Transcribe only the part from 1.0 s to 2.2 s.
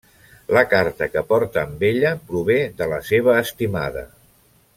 que porta amb ella